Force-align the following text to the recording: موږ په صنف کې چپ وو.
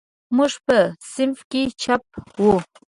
موږ 0.35 0.53
په 0.65 0.77
صنف 1.11 1.39
کې 1.51 1.61
چپ 1.81 2.03
وو. 2.43 2.55